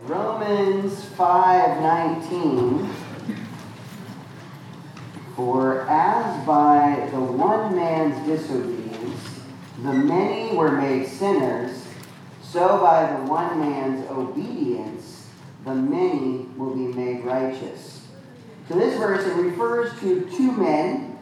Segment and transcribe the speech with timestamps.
[0.00, 2.88] Romans 5:19
[5.36, 9.40] For as by the one man's disobedience
[9.82, 11.86] the many were made sinners,
[12.42, 15.28] so by the one man's obedience
[15.64, 18.06] the many will be made righteous.
[18.68, 21.18] So this verse it refers to two men,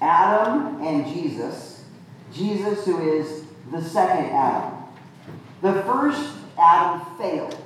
[0.00, 1.84] Adam and Jesus.
[2.32, 3.42] Jesus who is
[3.72, 4.74] the second Adam.
[5.60, 7.56] The first Adam failed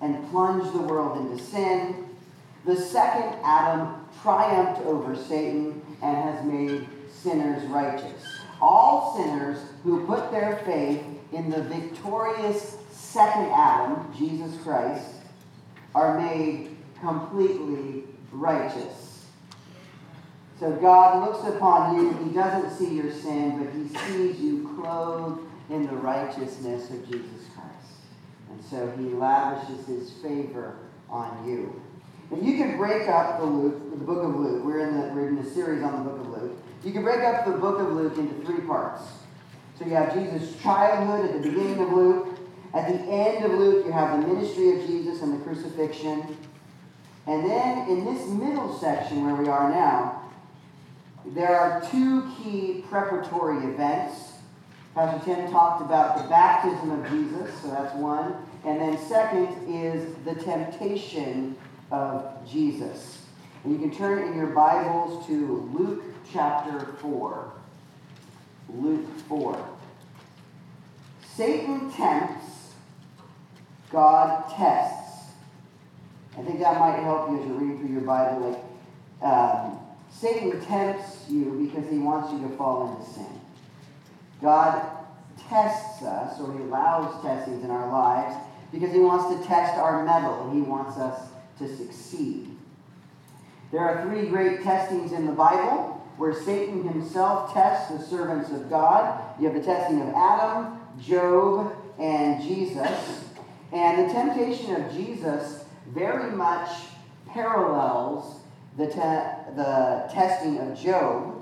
[0.00, 2.08] and plunged the world into sin.
[2.64, 8.40] The second Adam triumphed over Satan and has made sinners righteous.
[8.60, 15.06] All sinners who put their faith in the victorious second Adam, Jesus Christ,
[15.94, 19.26] are made completely righteous.
[20.58, 25.40] So God looks upon you, He doesn't see your sin, but He sees you clothed
[25.70, 27.43] in the righteousness of Jesus
[28.70, 30.76] so He lavishes His favor
[31.08, 31.80] on you.
[32.30, 34.64] And you can break up the Luke, the book of Luke.
[34.64, 36.58] We're in the we're in the series on the book of Luke.
[36.82, 39.02] You can break up the book of Luke into three parts.
[39.78, 42.38] So you have Jesus' childhood at the beginning of Luke.
[42.72, 46.36] At the end of Luke, you have the ministry of Jesus and the crucifixion.
[47.26, 50.22] And then in this middle section where we are now,
[51.26, 54.33] there are two key preparatory events.
[54.94, 58.36] Pastor Tim talked about the baptism of Jesus, so that's one.
[58.64, 61.56] And then second is the temptation
[61.90, 63.22] of Jesus.
[63.64, 67.52] And you can turn in your Bibles to Luke chapter 4.
[68.68, 69.68] Luke 4.
[71.34, 72.74] Satan tempts,
[73.90, 75.32] God tests.
[76.38, 78.62] I think that might help you as you're reading through your Bible.
[79.20, 79.80] Like, um,
[80.12, 83.40] Satan tempts you because he wants you to fall into sin.
[84.44, 84.86] God
[85.48, 88.36] tests us, or he allows testings in our lives,
[88.70, 90.48] because he wants to test our mettle.
[90.48, 91.28] And He wants us
[91.58, 92.50] to succeed.
[93.72, 98.70] There are three great testings in the Bible where Satan himself tests the servants of
[98.70, 99.20] God.
[99.40, 103.24] You have the testing of Adam, Job, and Jesus.
[103.72, 106.70] And the temptation of Jesus very much
[107.28, 108.40] parallels
[108.76, 111.40] the, te- the testing of Job.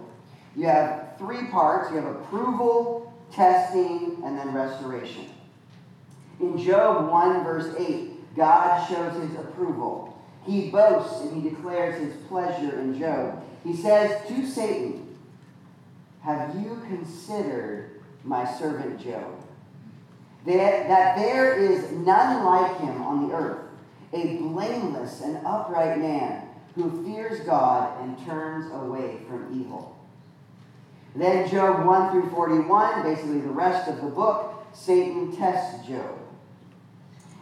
[0.57, 5.27] You have three parts you have approval, testing, and then restoration.
[6.41, 10.21] In Job 1, verse 8, God shows his approval.
[10.45, 13.45] He boasts and he declares his pleasure in Job.
[13.65, 15.17] He says to Satan,
[16.23, 19.41] Have you considered my servant Job?
[20.47, 23.69] That, that there is none like him on the earth,
[24.13, 29.92] a blameless and upright man who fears God and turns away from evil.
[31.15, 36.19] Then Job 1 through 41, basically the rest of the book, Satan tests Job.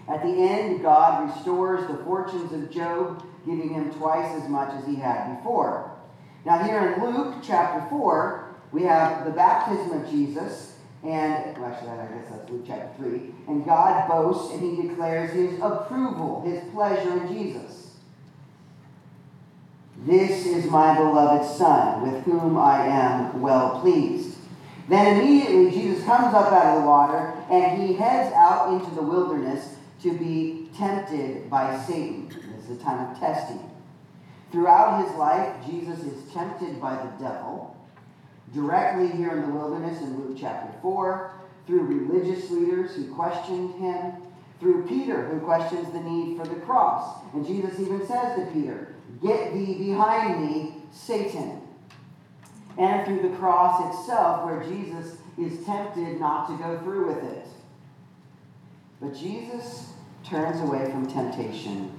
[0.09, 4.85] At the end, God restores the fortunes of Job, giving him twice as much as
[4.87, 5.97] he had before.
[6.45, 11.91] Now, here in Luke chapter 4, we have the baptism of Jesus, and well, actually,
[11.91, 13.35] I guess that's Luke chapter 3.
[13.49, 17.80] And God boasts and he declares his approval, his pleasure in Jesus.
[20.07, 24.39] This is my beloved Son, with whom I am well pleased.
[24.89, 29.03] Then immediately Jesus comes up out of the water and he heads out into the
[29.03, 32.29] wilderness to be tempted by Satan.
[32.29, 33.71] This is a time of testing.
[34.51, 37.77] Throughout his life, Jesus is tempted by the devil,
[38.55, 41.31] directly here in the wilderness in Luke chapter 4,
[41.67, 44.15] through religious leaders who questioned him,
[44.61, 47.23] through Peter who questions the need for the cross.
[47.35, 51.61] And Jesus even says to Peter, Get thee behind me, Satan.
[52.79, 57.47] And through the cross itself, where Jesus is tempted not to go through with it.
[59.01, 59.93] But Jesus
[60.25, 61.93] turns away from temptation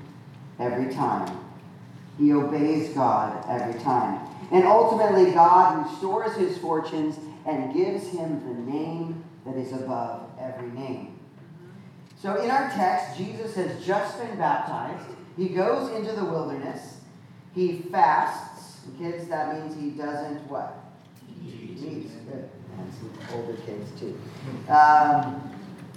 [0.60, 1.38] every time.
[2.18, 4.28] He obeys God every time.
[4.52, 10.70] And ultimately, God restores his fortunes and gives him the name that is above every
[10.72, 11.18] name.
[12.22, 15.10] So, in our text, Jesus has just been baptized.
[15.38, 17.01] He goes into the wilderness.
[17.54, 18.80] He fasts.
[18.98, 20.78] Kids, that means he doesn't what?
[21.46, 22.12] Eats.
[22.30, 22.50] Good.
[22.78, 24.20] And some older kids, too.
[24.72, 25.52] Um,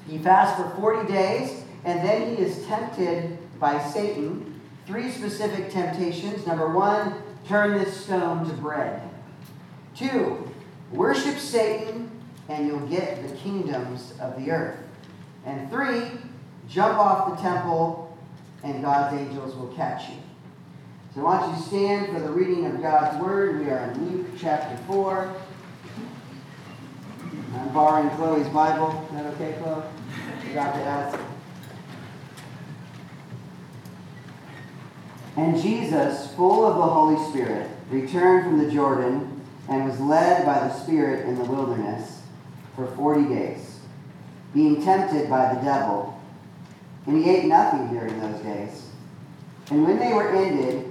[0.08, 4.60] he fasts for 40 days, and then he is tempted by Satan.
[4.86, 6.46] Three specific temptations.
[6.46, 7.14] Number one,
[7.46, 9.02] turn this stone to bread.
[9.96, 10.50] Two,
[10.92, 12.10] worship Satan,
[12.48, 14.78] and you'll get the kingdoms of the earth.
[15.46, 16.02] And three,
[16.68, 18.16] jump off the temple,
[18.62, 20.16] and God's angels will catch you.
[21.14, 23.60] So why don't you stand for the reading of God's Word?
[23.60, 25.36] We are in Luke chapter 4.
[27.54, 29.06] I'm borrowing Chloe's Bible.
[29.06, 29.84] Is that okay, Chloe?
[30.48, 31.18] Forgot to ask.
[35.36, 40.66] And Jesus, full of the Holy Spirit, returned from the Jordan and was led by
[40.66, 42.22] the Spirit in the wilderness
[42.74, 43.78] for forty days,
[44.52, 46.20] being tempted by the devil.
[47.06, 48.88] And he ate nothing during those days.
[49.70, 50.90] And when they were ended,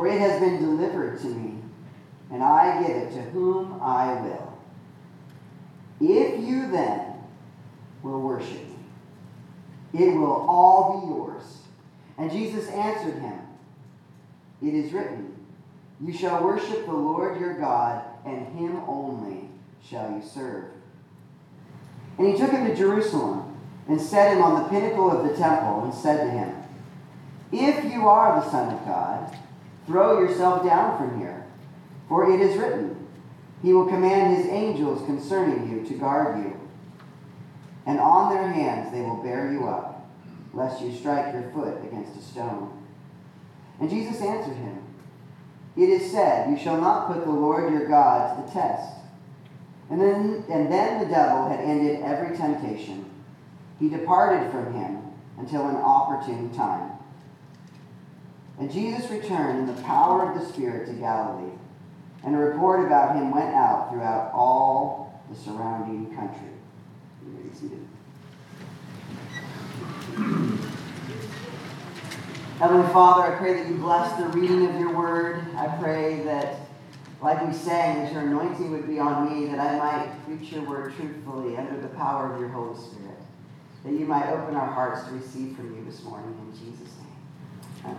[0.00, 1.58] for it has been delivered to me,
[2.32, 4.58] and I give it to whom I will.
[6.00, 7.16] If you then
[8.02, 8.76] will worship me,
[9.92, 11.58] it will all be yours.
[12.16, 13.40] And Jesus answered him,
[14.62, 15.36] It is written,
[16.02, 19.50] You shall worship the Lord your God, and him only
[19.86, 20.64] shall you serve.
[22.16, 23.54] And he took him to Jerusalem
[23.86, 26.56] and set him on the pinnacle of the temple and said to him,
[27.52, 29.36] If you are the Son of God,
[29.90, 31.44] throw yourself down from here,
[32.08, 33.08] for it is written,
[33.60, 36.60] He will command His angels concerning you to guard you,
[37.86, 39.90] and on their hands they will bear you up
[40.52, 42.72] lest you strike your foot against a stone.
[43.80, 44.82] And Jesus answered him,
[45.76, 48.94] It is said, You shall not put the Lord your God to the test.
[49.90, 53.10] And then, and then the devil had ended every temptation.
[53.78, 55.02] He departed from him
[55.38, 56.89] until an opportune time.
[58.60, 61.52] And Jesus returned in the power of the Spirit to Galilee,
[62.22, 66.48] and a report about him went out throughout all the surrounding country.
[72.58, 75.42] Heavenly Father, I pray that you bless the reading of your word.
[75.56, 76.56] I pray that,
[77.22, 80.68] like we sang, that your anointing would be on me, that I might preach your
[80.68, 83.16] word truthfully under the power of your Holy Spirit.
[83.84, 86.94] That you might open our hearts to receive from you this morning in Jesus'
[87.86, 87.96] name.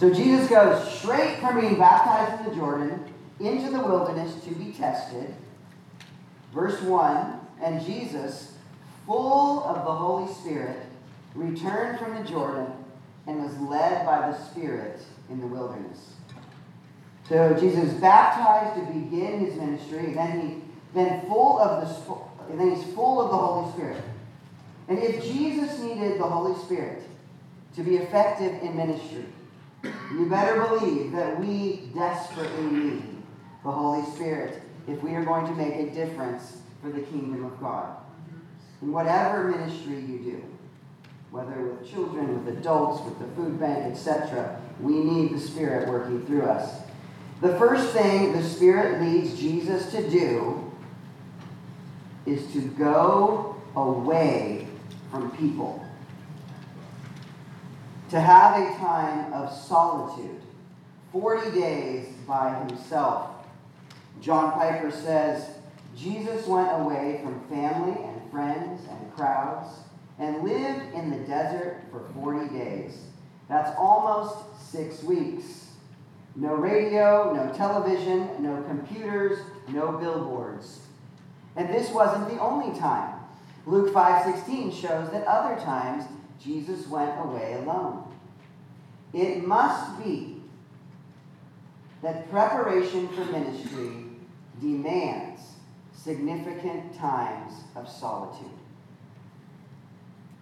[0.00, 3.04] So Jesus goes straight from being baptized in the Jordan
[3.38, 5.34] into the wilderness to be tested.
[6.54, 8.54] Verse 1 And Jesus,
[9.04, 10.78] full of the Holy Spirit,
[11.34, 12.72] returned from the Jordan
[13.26, 16.14] and was led by the Spirit in the wilderness.
[17.28, 20.56] So Jesus baptized to begin his ministry, then he
[20.94, 24.02] then full of the then he's full of the Holy Spirit.
[24.88, 27.02] And if Jesus needed the Holy Spirit
[27.76, 29.26] to be effective in ministry,
[29.82, 33.02] you better believe that we desperately need
[33.62, 37.60] the Holy Spirit if we are going to make a difference for the kingdom of
[37.60, 37.96] God.
[38.82, 40.44] In whatever ministry you do
[41.30, 44.60] whether with children, with adults, with the food bank, etc.
[44.80, 46.82] We need the Spirit working through us.
[47.40, 50.72] The first thing the Spirit leads Jesus to do
[52.26, 54.66] is to go away
[55.10, 55.84] from people,
[58.10, 60.40] to have a time of solitude,
[61.12, 63.30] 40 days by himself.
[64.20, 65.48] John Piper says,
[65.96, 69.68] Jesus went away from family and friends and crowds
[70.18, 72.98] and lived in the desert for 40 days.
[73.48, 74.36] That's almost
[74.70, 75.66] six weeks.
[76.34, 80.80] No radio, no television, no computers, no billboards.
[81.56, 83.14] And this wasn't the only time.
[83.66, 86.04] Luke 5:16 shows that other times
[86.42, 88.04] Jesus went away alone.
[89.12, 90.42] It must be
[92.02, 94.04] that preparation for ministry
[94.60, 95.42] demands
[95.94, 98.48] significant times of solitude.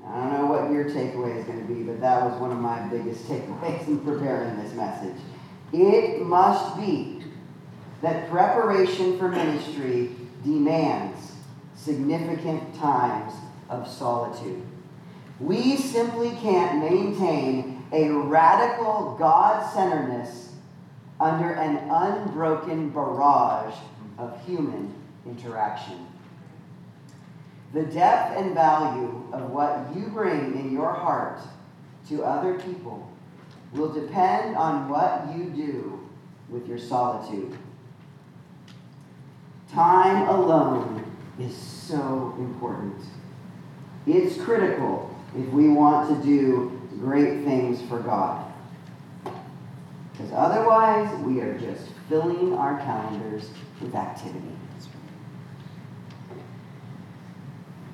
[0.07, 2.59] I don't know what your takeaway is going to be, but that was one of
[2.59, 5.17] my biggest takeaways in preparing this message.
[5.73, 7.25] It must be
[8.03, 10.11] that preparation for ministry
[10.45, 11.33] demands
[11.75, 13.35] significant times
[13.69, 14.63] of solitude.
[15.41, 20.53] We simply can't maintain a radical God centeredness
[21.21, 23.75] under an unbroken barrage
[24.19, 24.95] of human
[25.27, 26.07] interaction.
[27.73, 31.41] The depth and value of what you bring in your heart
[32.09, 33.11] to other people
[33.73, 36.09] will depend on what you do
[36.49, 37.57] with your solitude.
[39.71, 41.05] Time alone
[41.39, 42.97] is so important.
[44.07, 48.53] It's critical if we want to do great things for God.
[50.13, 54.53] Because otherwise, we are just filling our calendars with activity.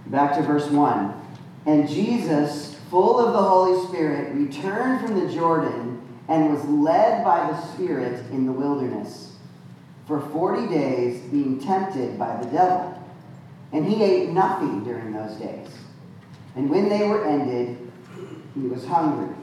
[0.07, 1.13] Back to verse 1.
[1.67, 7.47] And Jesus, full of the Holy Spirit, returned from the Jordan and was led by
[7.51, 9.33] the Spirit in the wilderness
[10.07, 13.03] for 40 days, being tempted by the devil.
[13.73, 15.69] And he ate nothing during those days.
[16.57, 17.79] And when they were ended,
[18.55, 19.35] he was hungry.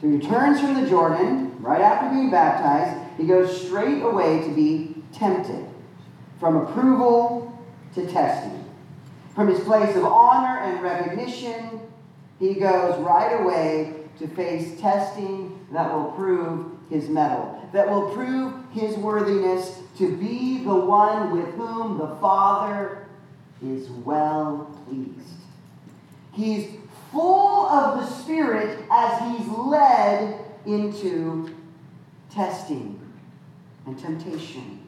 [0.00, 3.00] So he returns from the Jordan, right after being baptized.
[3.16, 5.66] He goes straight away to be tempted,
[6.40, 7.56] from approval
[7.94, 8.64] to testing.
[9.34, 11.80] From his place of honor and recognition,
[12.38, 18.52] he goes right away to face testing that will prove his mettle, that will prove
[18.72, 23.06] his worthiness to be the one with whom the Father
[23.62, 25.43] is well pleased.
[26.34, 26.68] He's
[27.12, 31.54] full of the Spirit as he's led into
[32.30, 33.00] testing
[33.86, 34.80] and temptation.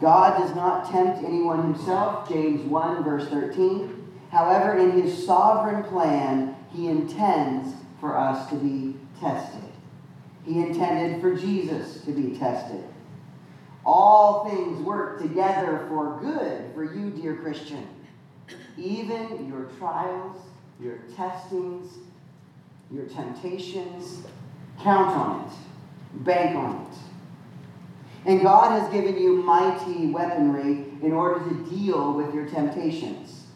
[0.00, 3.96] God does not tempt anyone himself, James 1, verse 13.
[4.30, 9.68] However, in his sovereign plan, he intends for us to be tested.
[10.46, 12.84] He intended for Jesus to be tested.
[13.84, 17.86] All things work together for good for you, dear Christian.
[18.76, 20.36] Even your trials,
[20.80, 21.98] your testings,
[22.92, 24.26] your temptations,
[24.82, 26.98] count on it, bank on it.
[28.26, 33.46] And God has given you mighty weaponry in order to deal with your temptations.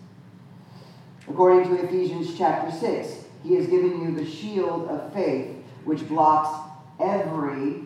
[1.28, 5.54] According to Ephesians chapter 6, He has given you the shield of faith,
[5.84, 7.84] which blocks every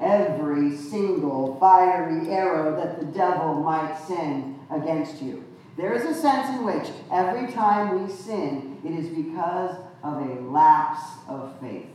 [0.00, 1.15] every single
[1.54, 5.44] fiery arrow that the devil might send against you.
[5.76, 10.40] There is a sense in which every time we sin, it is because of a
[10.42, 11.86] lapse of faith.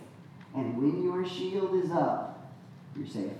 [0.56, 2.52] And when your shield is up,
[2.96, 3.32] you're safe.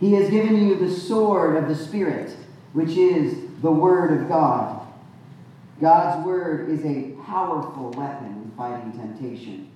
[0.00, 2.34] He has given you the sword of the Spirit,
[2.72, 4.86] which is the Word of God.
[5.80, 9.70] God's Word is a powerful weapon in fighting temptation.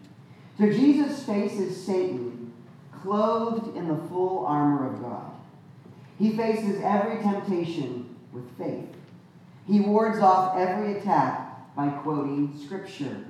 [0.58, 2.39] So Jesus faces Satan
[3.02, 5.30] clothed in the full armor of God.
[6.18, 8.88] He faces every temptation with faith.
[9.66, 13.24] He wards off every attack by quoting Scripture.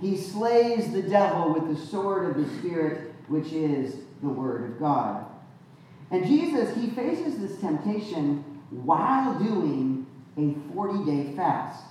[0.00, 4.78] He slays the devil with the sword of the Spirit, which is the Word of
[4.78, 5.26] God.
[6.10, 10.06] And Jesus, he faces this temptation while doing
[10.36, 11.84] a 40 day fast.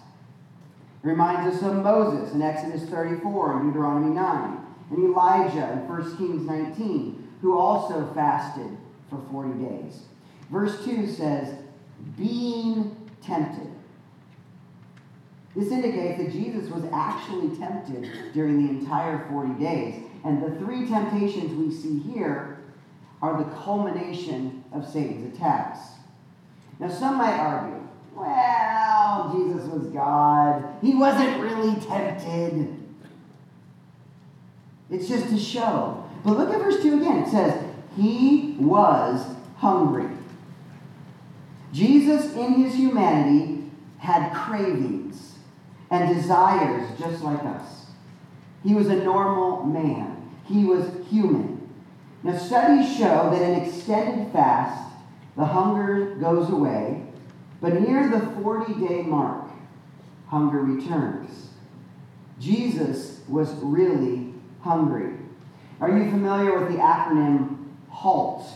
[1.03, 4.60] Reminds us of Moses in Exodus 34 and Deuteronomy 9,
[4.91, 8.77] and Elijah in 1 Kings 19, who also fasted
[9.09, 10.01] for 40 days.
[10.51, 11.55] Verse 2 says,
[12.17, 13.71] being tempted.
[15.55, 20.03] This indicates that Jesus was actually tempted during the entire 40 days.
[20.23, 22.59] And the three temptations we see here
[23.21, 25.79] are the culmination of Satan's attacks.
[26.79, 30.77] Now, some might argue, well, Jesus was God.
[30.81, 32.80] He wasn't really tempted.
[34.91, 36.03] It's just a show.
[36.23, 37.23] But look at verse 2 again.
[37.23, 37.63] It says,
[37.95, 39.25] He was
[39.57, 40.09] hungry.
[41.71, 45.35] Jesus, in his humanity, had cravings
[45.89, 47.85] and desires just like us.
[48.63, 51.69] He was a normal man, he was human.
[52.23, 54.93] Now, studies show that in extended fast,
[55.35, 57.03] the hunger goes away,
[57.61, 59.49] but near the 40 day mark,
[60.27, 61.49] hunger returns.
[62.39, 64.20] Jesus was really
[64.61, 65.13] hungry.
[65.79, 68.47] Are you familiar with the acronym HALT?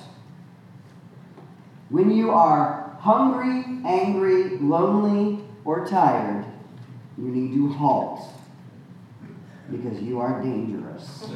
[1.89, 6.45] When you are hungry, angry, lonely, or tired,
[7.17, 8.21] you need to halt
[9.71, 11.27] because you are dangerous.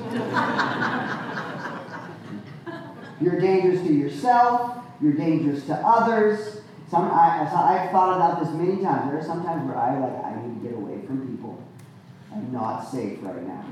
[3.22, 4.78] You're dangerous to yourself.
[5.02, 6.62] You're dangerous to others.
[6.90, 9.12] Some, I, I've thought about this many times.
[9.12, 11.62] There are some times where I like I need to get away from people.
[12.32, 13.66] I'm not safe right now.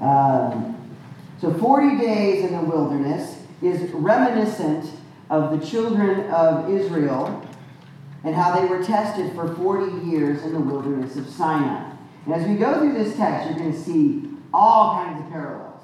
[0.00, 0.78] Um,
[1.40, 4.90] so 40 days in the wilderness is reminiscent
[5.30, 7.46] of the children of Israel
[8.24, 11.90] and how they were tested for 40 years in the wilderness of Sinai.
[12.26, 15.82] And as we go through this text, you're going to see all kinds of parallels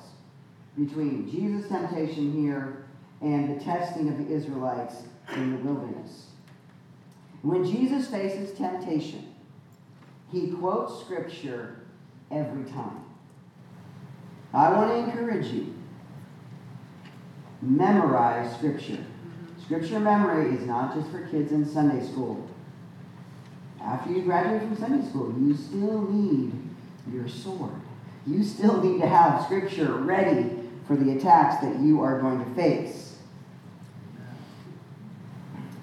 [0.79, 2.85] between Jesus' temptation here
[3.21, 5.03] and the testing of the Israelites
[5.35, 6.27] in the wilderness.
[7.43, 9.35] When Jesus faces temptation,
[10.31, 11.81] he quotes Scripture
[12.31, 13.05] every time.
[14.53, 15.75] I want to encourage you
[17.61, 18.93] memorize Scripture.
[18.93, 19.63] Mm-hmm.
[19.63, 22.49] Scripture memory is not just for kids in Sunday school.
[23.83, 26.53] After you graduate from Sunday school, you still need
[27.13, 27.73] your sword.
[28.27, 30.51] You still need to have Scripture ready
[30.87, 33.17] for the attacks that you are going to face.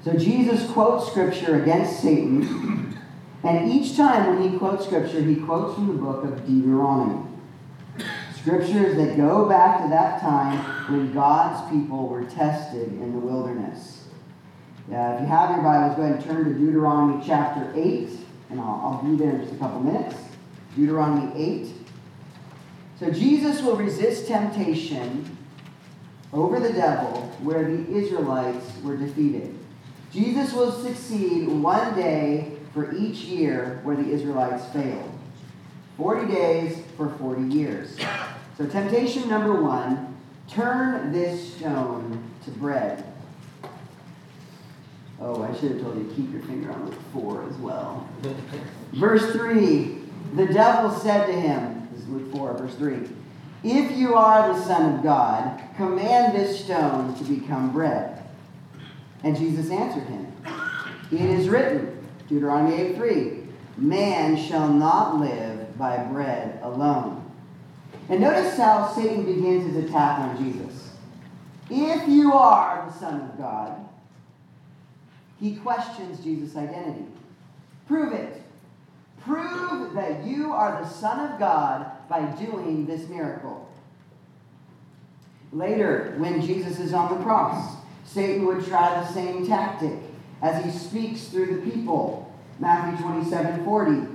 [0.04, 2.86] So Jesus quotes scripture against Satan
[3.46, 7.25] And each time when he quotes scripture, he quotes from the book of Deuteronomy.
[8.46, 10.60] Scriptures that go back to that time
[10.94, 14.08] when God's people were tested in the wilderness.
[14.88, 18.08] If you have your Bibles, go ahead and turn to Deuteronomy chapter 8,
[18.52, 20.16] and I'll, I'll be there in just a couple minutes.
[20.76, 21.74] Deuteronomy 8.
[23.00, 25.36] So Jesus will resist temptation
[26.32, 29.58] over the devil where the Israelites were defeated.
[30.14, 35.12] Jesus will succeed one day for each year where the Israelites failed.
[35.98, 37.98] 40 days for 40 years.
[38.58, 40.16] So, temptation number one
[40.48, 43.04] turn this stone to bread.
[45.20, 48.08] Oh, I should have told you to keep your finger on Luke 4 as well.
[48.94, 49.98] verse 3
[50.36, 53.08] The devil said to him, this is Luke 4, verse 3
[53.64, 58.24] If you are the Son of God, command this stone to become bread.
[59.24, 60.32] And Jesus answered him,
[61.12, 63.44] It is written, Deuteronomy 8 3,
[63.78, 67.25] Man shall not live by bread alone.
[68.10, 70.92] And notice how Satan begins his attack on Jesus.
[71.70, 73.86] If you are the Son of God,
[75.40, 77.06] he questions Jesus' identity.
[77.88, 78.44] Prove it.
[79.22, 83.68] Prove that you are the Son of God by doing this miracle.
[85.52, 87.76] Later, when Jesus is on the cross,
[88.06, 89.94] Satan would try the same tactic
[90.42, 92.34] as he speaks through the people.
[92.60, 94.08] Matthew 27 40.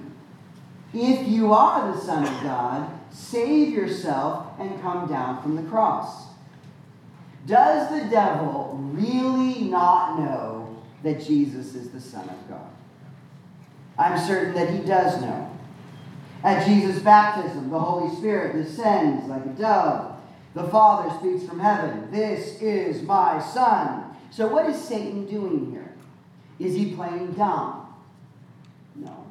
[0.92, 6.26] If you are the Son of God, save yourself and come down from the cross.
[7.46, 12.70] Does the devil really not know that Jesus is the Son of God?
[13.98, 15.50] I'm certain that he does know.
[16.42, 20.20] At Jesus' baptism, the Holy Spirit descends like a dove.
[20.54, 24.04] The Father speaks from heaven, This is my Son.
[24.30, 25.92] So, what is Satan doing here?
[26.58, 27.92] Is he playing dumb?
[28.94, 29.26] No.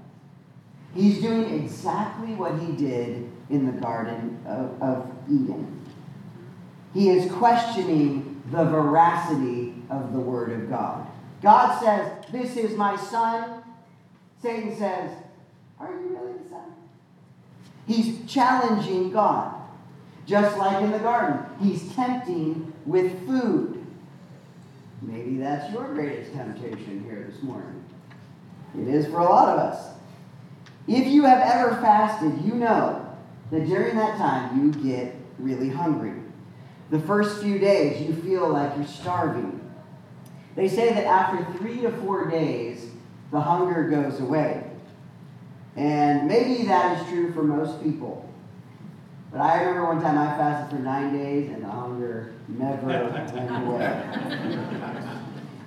[0.93, 5.79] He's doing exactly what he did in the Garden of, of Eden.
[6.93, 11.07] He is questioning the veracity of the Word of God.
[11.41, 13.63] God says, This is my Son.
[14.41, 15.11] Satan says,
[15.79, 16.73] Are you really the Son?
[17.87, 19.55] He's challenging God.
[20.25, 23.83] Just like in the garden, he's tempting with food.
[25.01, 27.83] Maybe that's your greatest temptation here this morning.
[28.77, 29.95] It is for a lot of us.
[30.87, 33.08] If you have ever fasted, you know
[33.51, 36.13] that during that time you get really hungry.
[36.89, 39.59] The first few days you feel like you're starving.
[40.55, 42.89] They say that after three to four days,
[43.31, 44.63] the hunger goes away.
[45.75, 48.27] And maybe that is true for most people.
[49.31, 53.67] But I remember one time I fasted for nine days and the hunger never went
[53.67, 55.15] away.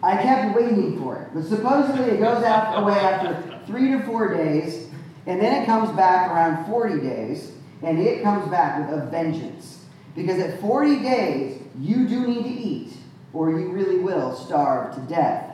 [0.03, 1.29] I kept waiting for it.
[1.33, 4.89] But supposedly it goes away after three to four days,
[5.27, 9.85] and then it comes back around 40 days, and it comes back with a vengeance.
[10.15, 12.93] Because at 40 days, you do need to eat,
[13.33, 15.53] or you really will starve to death.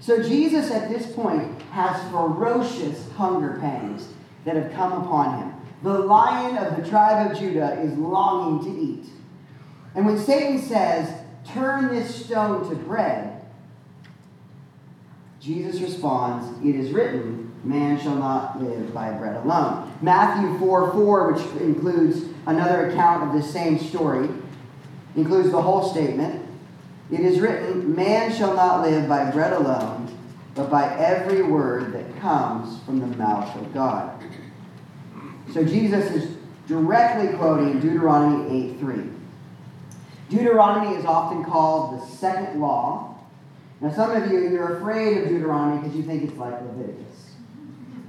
[0.00, 4.08] So Jesus at this point has ferocious hunger pangs
[4.44, 5.54] that have come upon him.
[5.82, 9.06] The lion of the tribe of Judah is longing to eat.
[9.94, 11.16] And when Satan says,
[11.46, 13.42] Turn this stone to bread,
[15.40, 19.92] Jesus responds, It is written, man shall not live by bread alone.
[20.00, 24.28] Matthew 4 4, which includes another account of the same story,
[25.16, 26.46] includes the whole statement.
[27.10, 30.16] It is written, Man shall not live by bread alone,
[30.54, 34.22] but by every word that comes from the mouth of God.
[35.52, 36.36] So Jesus is
[36.68, 39.02] directly quoting Deuteronomy 8 3.
[40.30, 43.18] Deuteronomy is often called the second law.
[43.80, 47.29] Now, some of you, you're afraid of Deuteronomy because you think it's like Leviticus.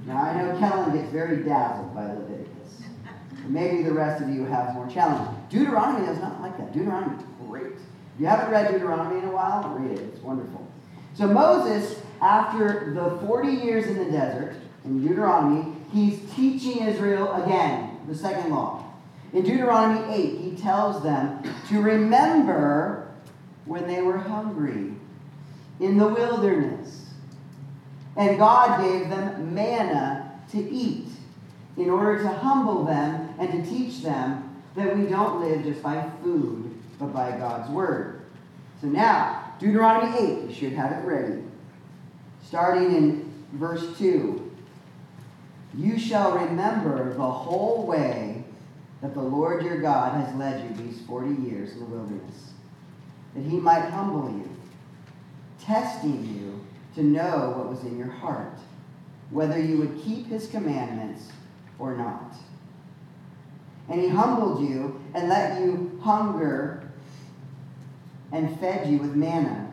[0.06, 2.48] Now, I know Kellen gets very dazzled by Leviticus.
[3.46, 5.36] Maybe the rest of you have more challenge.
[5.48, 6.72] Deuteronomy is not like that.
[6.72, 7.72] Deuteronomy is great.
[7.72, 10.00] If you haven't read Deuteronomy in a while, read it.
[10.00, 10.66] It's wonderful.
[11.14, 18.00] So Moses, after the 40 years in the desert, in Deuteronomy, he's teaching Israel again
[18.08, 18.84] the second law.
[19.32, 23.08] In Deuteronomy 8, he tells them to remember
[23.64, 24.94] when they were hungry
[25.80, 27.01] in the wilderness.
[28.16, 31.08] And God gave them manna to eat
[31.76, 36.10] in order to humble them and to teach them that we don't live just by
[36.22, 38.22] food, but by God's word.
[38.80, 41.42] So now, Deuteronomy 8, you should have it ready.
[42.44, 44.50] Starting in verse 2.
[45.74, 48.44] You shall remember the whole way
[49.00, 52.52] that the Lord your God has led you these 40 years in the wilderness,
[53.34, 54.48] that he might humble you,
[55.60, 56.60] testing you
[56.94, 58.58] to know what was in your heart,
[59.30, 61.28] whether you would keep his commandments
[61.78, 62.34] or not.
[63.88, 66.90] And he humbled you and let you hunger
[68.30, 69.70] and fed you with manna,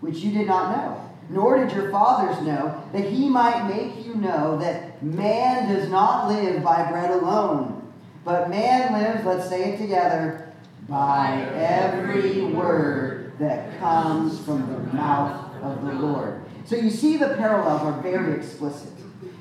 [0.00, 4.14] which you did not know, nor did your fathers know, that he might make you
[4.14, 7.92] know that man does not live by bread alone,
[8.24, 10.52] but man lives, let's say it together,
[10.88, 16.42] by every word that comes from the mouth of the Lord.
[16.64, 18.92] So you see the parallels are very explicit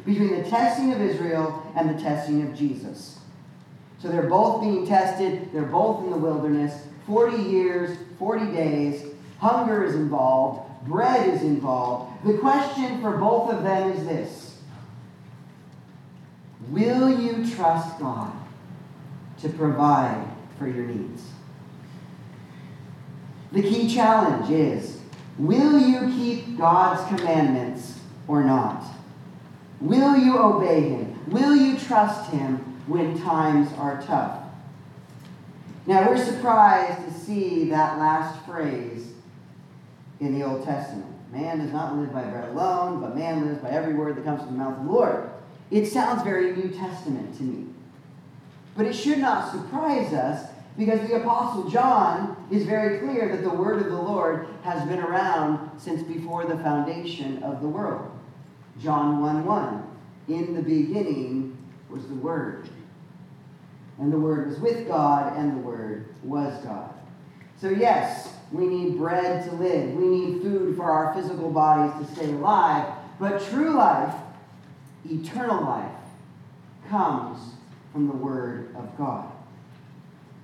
[0.05, 3.19] between the testing of Israel and the testing of Jesus.
[3.99, 6.87] So they're both being tested, they're both in the wilderness.
[7.07, 9.05] 40 years, 40 days,
[9.39, 12.25] hunger is involved, bread is involved.
[12.25, 14.57] The question for both of them is this
[16.69, 18.33] Will you trust God
[19.39, 20.25] to provide
[20.57, 21.23] for your needs?
[23.53, 24.99] The key challenge is
[25.37, 28.83] Will you keep God's commandments or not?
[29.81, 31.19] Will you obey Him?
[31.31, 34.39] Will you trust Him when times are tough?
[35.85, 39.11] Now, we're surprised to see that last phrase
[40.19, 41.07] in the Old Testament.
[41.31, 44.41] Man does not live by bread alone, but man lives by every word that comes
[44.41, 45.29] from the mouth of the Lord.
[45.71, 47.65] It sounds very New Testament to me.
[48.77, 53.49] But it should not surprise us because the Apostle John is very clear that the
[53.49, 58.09] word of the Lord has been around since before the foundation of the world.
[58.79, 59.83] John 1 1.
[60.29, 61.57] In the beginning
[61.89, 62.69] was the Word.
[63.99, 66.93] And the Word was with God, and the Word was God.
[67.59, 69.93] So, yes, we need bread to live.
[69.93, 72.91] We need food for our physical bodies to stay alive.
[73.19, 74.13] But true life,
[75.09, 75.91] eternal life,
[76.89, 77.53] comes
[77.91, 79.32] from the Word of God.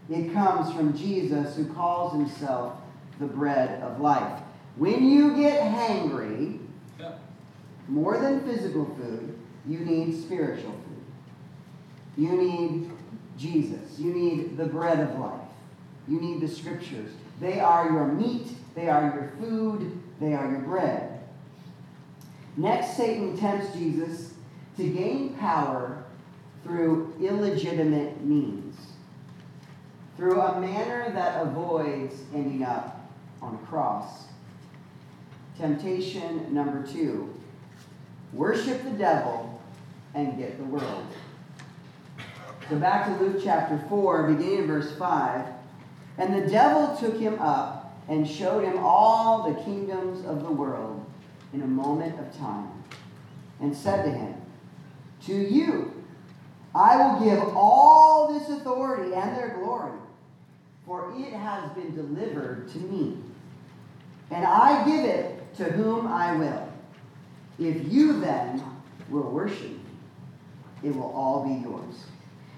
[0.10, 2.74] It comes from Jesus, who calls himself
[3.20, 4.42] the bread of life.
[4.78, 6.60] When you get hangry,
[7.88, 11.04] more than physical food, you need spiritual food.
[12.18, 12.92] You need
[13.38, 14.00] Jesus.
[14.00, 15.42] You need the bread of life.
[16.08, 17.12] You need the scriptures.
[17.40, 21.20] They are your meat, they are your food, they are your bread.
[22.58, 24.34] Next, Satan tempts Jesus
[24.78, 26.04] to gain power
[26.64, 28.76] through illegitimate means,
[30.20, 33.10] through a manner that avoids ending up
[33.42, 34.26] on a cross.
[35.58, 37.34] Temptation number two
[38.34, 39.62] worship the devil
[40.14, 41.06] and get the world.
[42.70, 45.46] So back to Luke chapter 4, beginning in verse 5.
[46.18, 51.06] And the devil took him up and showed him all the kingdoms of the world
[51.54, 52.68] in a moment of time,
[53.62, 54.36] and said to him,
[55.28, 56.04] To you
[56.76, 59.94] I will give all this authority and their glory,
[60.90, 63.16] for it has been delivered to me.
[64.32, 66.68] And I give it to whom I will.
[67.60, 68.64] If you then
[69.08, 69.80] will worship me,
[70.82, 72.06] it will all be yours.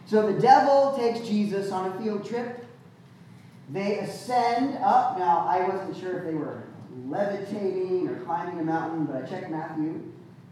[0.05, 2.65] So the devil takes Jesus on a field trip.
[3.69, 5.19] They ascend up.
[5.19, 6.63] Now, I wasn't sure if they were
[7.07, 10.09] levitating or climbing a mountain, but I checked Matthew.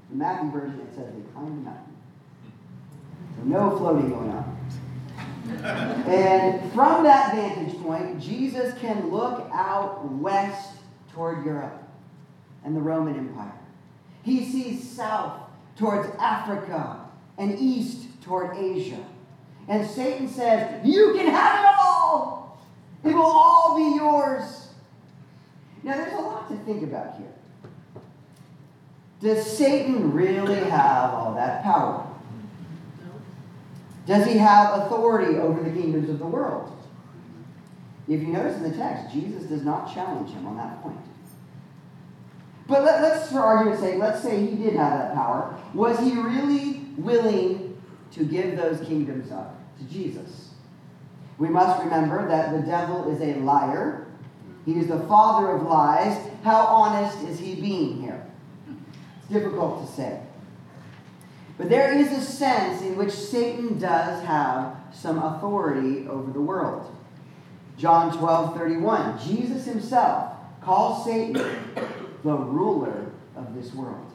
[0.10, 1.96] The Matthew version, it says they climbed a mountain.
[3.38, 4.60] So no floating going on.
[5.50, 10.73] and from that vantage point, Jesus can look out west
[11.12, 11.84] toward Europe
[12.63, 13.52] and the Roman Empire.
[14.21, 15.41] He sees south
[15.75, 16.99] towards Africa
[17.39, 19.04] and east toward Asia.
[19.67, 22.62] And Satan says, You can have it all.
[23.04, 24.67] It will all be yours.
[25.82, 27.34] Now, there's a lot to think about here.
[29.21, 32.06] Does Satan really have all that power?
[34.06, 36.79] Does he have authority over the kingdoms of the world?
[38.10, 40.98] If you notice in the text, Jesus does not challenge him on that point.
[42.67, 45.56] But let, us, for argument's sake, let's say he did have that power.
[45.76, 47.80] Was he really willing
[48.12, 50.50] to give those kingdoms up to Jesus?
[51.38, 54.08] We must remember that the devil is a liar.
[54.65, 56.19] He is the father of lies.
[56.43, 58.26] How honest is he being here?
[59.19, 60.19] It's difficult to say.
[61.60, 66.95] But there is a sense in which Satan does have some authority over the world.
[67.80, 69.20] John 12, 31.
[69.20, 71.34] Jesus himself calls Satan
[72.24, 74.06] the ruler of this world.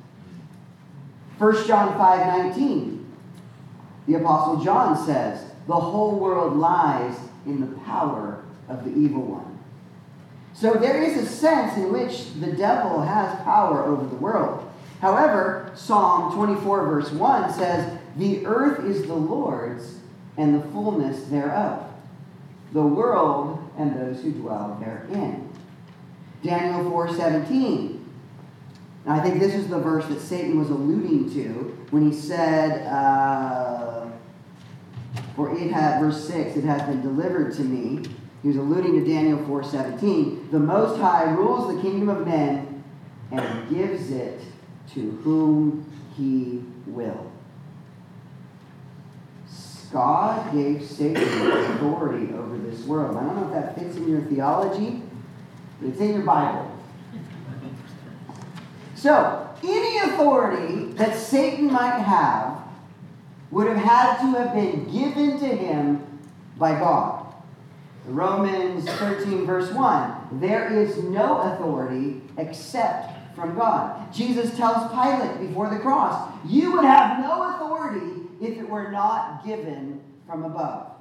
[1.39, 3.13] 1 John 5 19,
[4.07, 9.59] the Apostle John says, The whole world lies in the power of the evil one.
[10.53, 14.71] So there is a sense in which the devil has power over the world.
[15.01, 19.99] However, Psalm 24, verse 1 says, The earth is the Lord's
[20.37, 21.85] and the fullness thereof,
[22.75, 25.49] the world and those who dwell therein.
[26.43, 28.01] Daniel 4:17
[29.07, 32.87] And I think this is the verse that Satan was alluding to when he said,
[32.87, 34.07] uh,
[35.37, 38.03] For it had, verse 6, it has been delivered to me.
[38.43, 40.51] He was alluding to Daniel 4.17.
[40.51, 42.83] The Most High rules the kingdom of men
[43.31, 44.41] and gives it
[44.95, 45.85] to whom
[46.17, 47.31] he will.
[49.95, 53.17] God gave Satan authority over this world.
[53.17, 55.01] I don't know if that fits in your theology,
[55.81, 56.69] but it's in your Bible.
[58.97, 62.59] So, any authority that Satan might have
[63.53, 66.05] would have had to have been given to him
[66.59, 67.33] by God.
[68.07, 74.13] Romans 13, verse 1 there is no authority except from God.
[74.13, 79.45] Jesus tells Pilate before the cross, You would have no authority if it were not
[79.45, 80.93] given from above.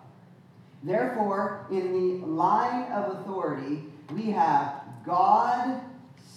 [0.84, 5.82] Therefore, in the line of authority, we have God,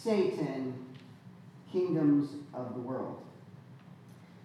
[0.02, 0.74] Satan,
[1.72, 3.20] kingdoms of the world.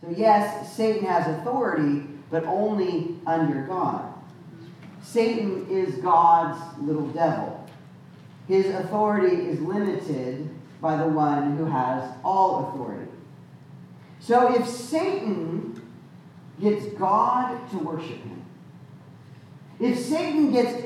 [0.01, 4.11] So, yes, Satan has authority, but only under God.
[5.03, 7.69] Satan is God's little devil.
[8.47, 10.49] His authority is limited
[10.81, 13.11] by the one who has all authority.
[14.19, 15.79] So, if Satan
[16.62, 18.45] gets God to worship him,
[19.80, 20.86] if Satan gets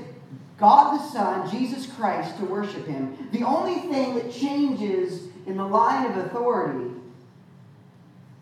[0.58, 5.66] God the Son, Jesus Christ, to worship him, the only thing that changes in the
[5.66, 6.92] line of authority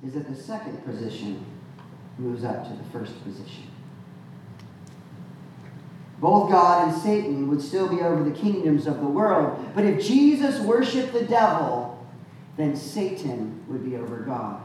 [0.05, 1.43] is that the second position
[2.19, 3.63] moves up to the first position.
[6.19, 10.05] Both God and Satan would still be over the kingdoms of the world, but if
[10.05, 12.07] Jesus worshiped the devil,
[12.57, 14.61] then Satan would be over God.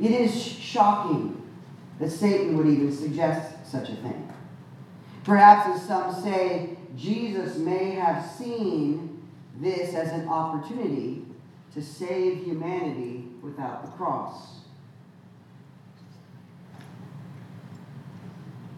[0.00, 1.45] It is shocking
[1.98, 4.32] that Satan would even suggest such a thing.
[5.24, 9.22] Perhaps, as some say, Jesus may have seen
[9.58, 11.24] this as an opportunity
[11.74, 14.56] to save humanity without the cross.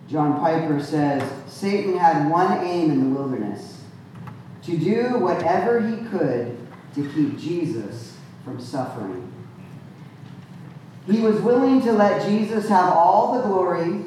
[0.09, 3.83] John Piper says Satan had one aim in the wilderness
[4.63, 6.57] to do whatever he could
[6.95, 9.28] to keep Jesus from suffering.
[11.11, 14.05] He was willing to let Jesus have all the glory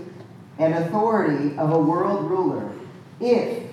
[0.60, 2.72] and authority of a world ruler
[3.20, 3.64] if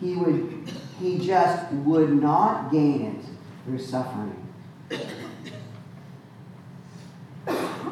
[0.00, 0.56] he would
[0.98, 3.24] he just would not gain it
[3.64, 4.42] through suffering.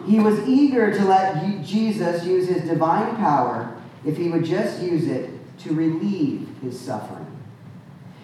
[0.07, 3.75] He was eager to let Jesus use his divine power
[4.07, 7.24] if he would just use it to relieve his suffering.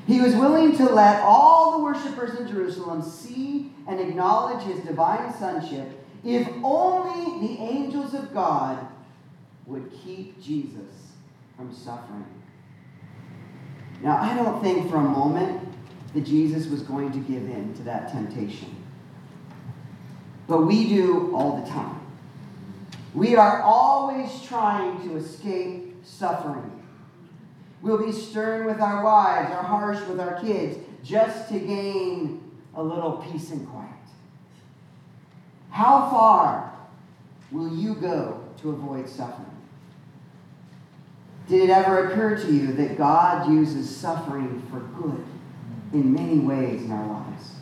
[0.07, 5.33] He was willing to let all the worshippers in Jerusalem see and acknowledge his divine
[5.35, 5.89] sonship
[6.25, 8.87] if only the angels of God
[9.67, 11.13] would keep Jesus
[11.57, 12.27] from suffering.
[14.03, 15.69] Now, I don't think for a moment
[16.15, 18.77] that Jesus was going to give in to that temptation.
[20.49, 22.01] But we do all the time.
[23.15, 26.80] We are always trying to escape suffering.
[27.83, 32.43] We'll be stern with our wives or harsh with our kids just to gain
[32.75, 33.91] a little peace and quiet.
[35.71, 36.73] How far
[37.51, 39.47] will you go to avoid suffering?
[41.49, 45.25] Did it ever occur to you that God uses suffering for good
[45.93, 47.55] in many ways in our lives?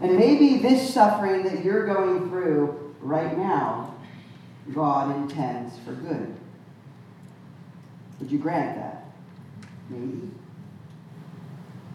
[0.00, 3.94] And maybe this suffering that you're going through right now,
[4.72, 6.36] God intends for good.
[8.20, 9.05] Would you grant that?
[9.88, 10.30] Maybe.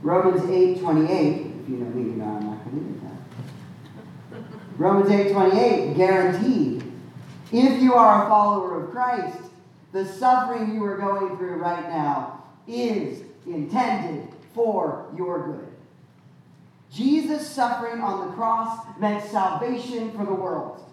[0.01, 4.47] Romans 8 28, if you know me, you know I'm not going to leave that.
[4.77, 6.91] Romans 8 28, guaranteed.
[7.51, 9.37] If you are a follower of Christ,
[9.91, 15.67] the suffering you are going through right now is intended for your good.
[16.91, 20.83] Jesus' suffering on the cross meant salvation for the world.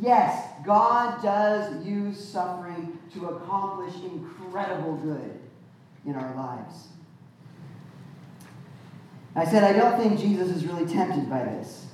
[0.00, 5.40] Yes, God does use suffering to accomplish incredible good
[6.06, 6.88] in our lives.
[9.34, 11.86] I said, I don't think Jesus is really tempted by this.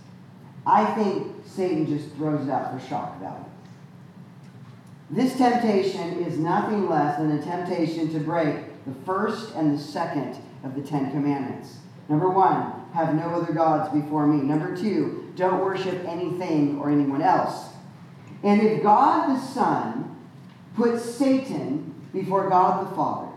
[0.64, 3.44] I think Satan just throws it out for shock value.
[5.10, 10.38] This temptation is nothing less than a temptation to break the first and the second
[10.62, 11.78] of the Ten Commandments.
[12.08, 14.42] Number one, have no other gods before me.
[14.42, 17.70] Number two, don't worship anything or anyone else.
[18.42, 20.16] And if God the Son
[20.76, 23.31] puts Satan before God the Father,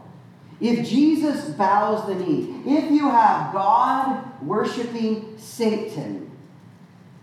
[0.61, 6.31] if Jesus bows the knee, if you have God worshiping Satan,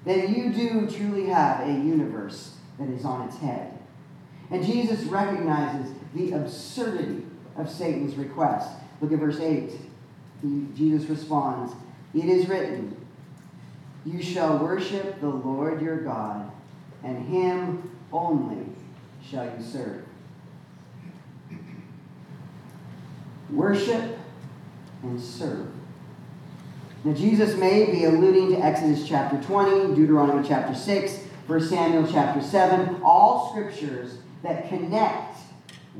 [0.05, 3.79] then you do truly have a universe that is on its head.
[4.51, 7.25] And Jesus recognizes the absurdity
[7.57, 8.71] of Satan's request.
[9.01, 9.71] Look at verse 8.
[10.43, 11.73] He, Jesus responds,
[12.15, 12.97] It is written,
[14.05, 16.51] You shall worship the Lord your God,
[17.03, 18.67] and him only
[19.25, 20.05] shall you serve.
[23.53, 24.19] Worship
[25.03, 25.69] and serve.
[27.05, 32.41] Now, Jesus may be alluding to Exodus chapter 20, Deuteronomy chapter 6, 1 Samuel chapter
[32.41, 35.39] 7, all scriptures that connect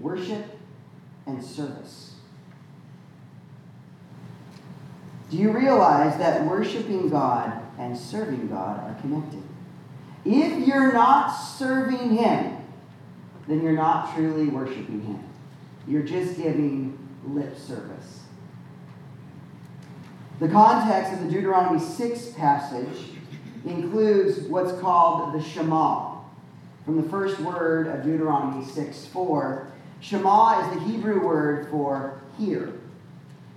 [0.01, 0.45] worship
[1.27, 2.15] and service.
[5.31, 9.43] Do you realize that worshiping God and serving God are connected?
[10.25, 12.59] If you're not serving Him,
[13.49, 15.25] then you're not truly worshiping Him.
[15.89, 18.21] You're just giving lip service.
[20.41, 23.11] The context of the Deuteronomy 6 passage
[23.65, 26.17] includes what's called the Shema.
[26.85, 29.67] From the first word of Deuteronomy 6 4,
[30.01, 32.73] Shema is the Hebrew word for hear.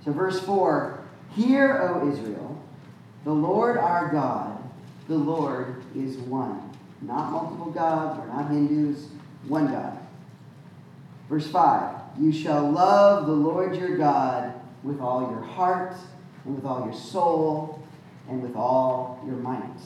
[0.03, 0.99] So, verse 4
[1.35, 2.63] Hear, O Israel,
[3.23, 4.57] the Lord our God,
[5.07, 6.61] the Lord is one.
[7.01, 9.07] Not multiple gods, we're not Hindus,
[9.47, 9.97] one God.
[11.29, 15.95] Verse 5 You shall love the Lord your God with all your heart,
[16.45, 17.83] and with all your soul,
[18.29, 19.79] and with all your might.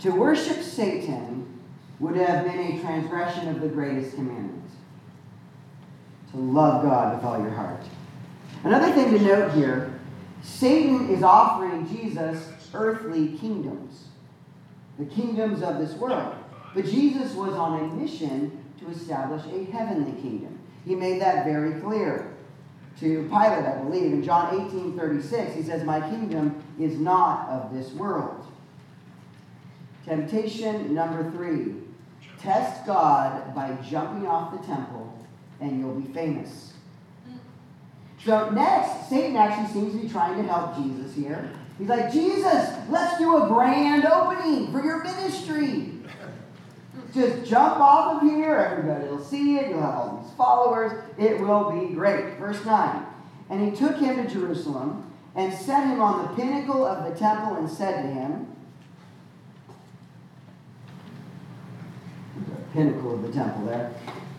[0.00, 1.60] To worship Satan
[1.98, 4.56] would have been a transgression of the greatest commandment
[6.32, 7.82] to love God with all your heart.
[8.62, 9.98] Another thing to note here
[10.42, 14.08] Satan is offering Jesus earthly kingdoms,
[14.98, 16.34] the kingdoms of this world.
[16.74, 20.58] But Jesus was on a mission to establish a heavenly kingdom.
[20.86, 22.32] He made that very clear
[23.00, 24.12] to Pilate, I believe.
[24.12, 28.46] In John 18 36, he says, My kingdom is not of this world.
[30.04, 31.74] Temptation number three
[32.40, 35.18] test God by jumping off the temple,
[35.60, 36.74] and you'll be famous.
[38.24, 41.50] So, next, Satan actually seems to be trying to help Jesus here.
[41.78, 45.92] He's like, Jesus, let's do a grand opening for your ministry.
[47.12, 51.40] Just jump off of here, everybody will see it, you'll have all these followers, it
[51.40, 52.36] will be great.
[52.38, 53.04] Verse 9
[53.50, 57.56] And he took him to Jerusalem and set him on the pinnacle of the temple
[57.56, 58.46] and said to him,
[62.48, 63.92] the pinnacle of the temple there,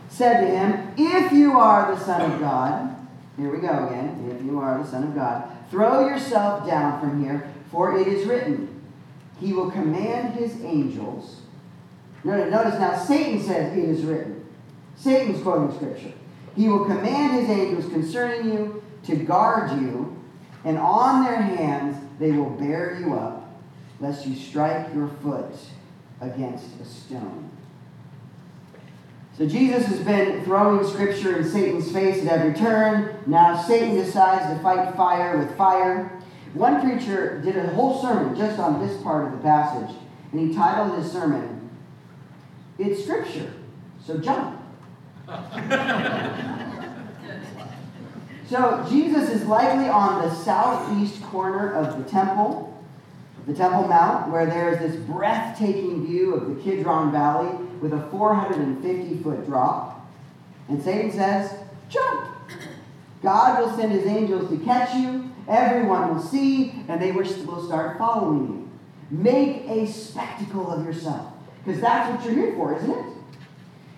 [0.10, 2.96] said to him, If you are the Son of God,
[3.38, 7.24] here we go again, if you are the Son of God, throw yourself down from
[7.24, 8.82] here, for it is written,
[9.40, 11.42] He will command His angels.
[12.24, 14.37] Notice now, Satan says, It is written.
[14.98, 16.14] Satan's quoting Scripture.
[16.56, 20.22] He will command His angels concerning you to guard you,
[20.66, 23.48] and on their hands they will bear you up,
[24.00, 25.56] lest you strike your foot
[26.20, 27.50] against a stone.
[29.38, 33.22] So Jesus has been throwing scripture in Satan's face at every turn.
[33.28, 36.12] Now Satan decides to fight fire with fire.
[36.56, 39.96] One preacher did a whole sermon just on this part of the passage,
[40.32, 41.70] and he titled his sermon,
[42.80, 43.54] It's Scripture,
[44.04, 44.57] so jump.
[48.48, 52.82] so Jesus is likely on the southeast corner of the temple,
[53.46, 58.08] the Temple Mount, where there is this breathtaking view of the Kidron Valley with a
[58.10, 60.10] 450 foot drop.
[60.70, 61.54] And Satan says,
[61.90, 62.30] Jump!
[63.22, 65.30] God will send his angels to catch you.
[65.50, 68.70] Everyone will see, and they will start following you.
[69.12, 71.34] Make a spectacle of yourself.
[71.66, 73.17] Because that's what you're here for, isn't it?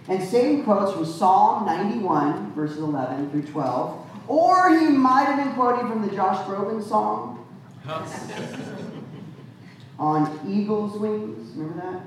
[0.10, 4.06] And Satan quotes from Psalm 91, verses 11 through 12.
[4.28, 7.48] Or he might have been quoting from the Josh Groban song
[10.00, 11.56] on eagle's wings.
[11.56, 12.02] Remember that?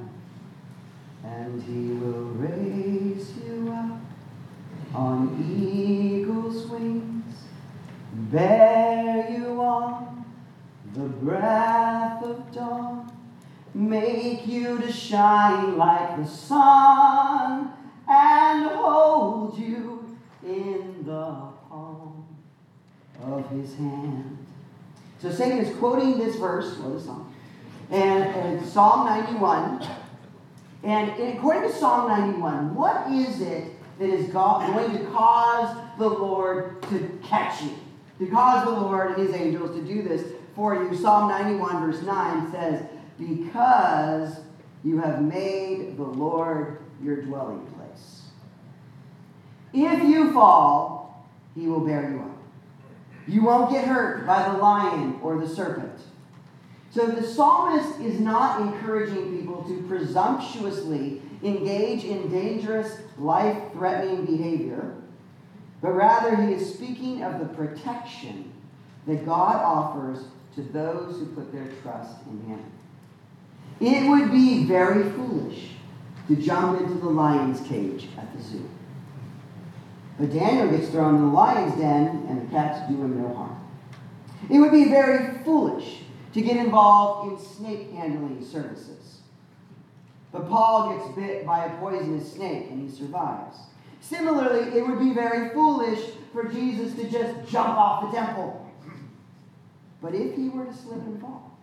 [1.25, 4.01] and he will raise you up
[4.95, 7.45] on eagle's wings,
[8.13, 10.25] bear you on
[10.95, 13.11] the breath of dawn,
[13.73, 17.73] make you to shine like the sun,
[18.09, 21.35] and hold you in the
[21.69, 22.27] palm
[23.23, 24.39] of his hand.
[25.21, 27.33] So Satan is quoting this verse, or the song,
[27.91, 29.87] and, and Psalm 91.
[30.83, 36.83] And according to Psalm 91, what is it that is going to cause the Lord
[36.91, 37.71] to catch you?
[38.19, 40.97] To cause the Lord and his angels to do this for you.
[40.97, 42.85] Psalm 91, verse 9 says,
[43.19, 44.41] Because
[44.83, 47.82] you have made the Lord your dwelling place.
[49.73, 52.39] If you fall, he will bear you up.
[53.27, 55.99] You won't get hurt by the lion or the serpent.
[56.91, 64.95] So the psalmist is not encouraging people to presumptuously engage in dangerous, life threatening behavior,
[65.81, 68.53] but rather he is speaking of the protection
[69.07, 72.65] that God offers to those who put their trust in him.
[73.81, 75.71] It would be very foolish
[76.29, 78.69] to jump into the lion's cage at the zoo.
[80.19, 83.59] But Daniel gets thrown in the lion's den, and the cats do him no harm.
[84.51, 86.01] It would be very foolish
[86.35, 89.21] to get involved in snake handling services.
[90.33, 93.57] But Paul gets bit by a poisonous snake and he survives.
[94.01, 96.01] Similarly, it would be very foolish
[96.33, 98.67] for Jesus to just jump off the temple.
[100.01, 101.57] But if he were to slip and fall,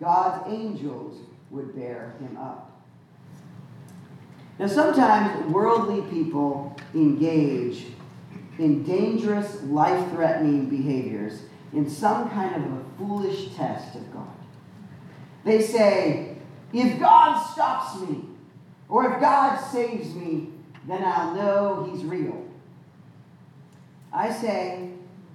[0.00, 1.18] God's angels
[1.50, 2.75] would bear him up.
[4.58, 7.86] Now, sometimes worldly people engage
[8.58, 11.42] in dangerous, life threatening behaviors
[11.72, 14.26] in some kind of a foolish test of God.
[15.44, 16.36] They say,
[16.72, 18.24] if God stops me,
[18.88, 20.48] or if God saves me,
[20.88, 22.44] then I'll know He's real.
[24.12, 24.90] I say,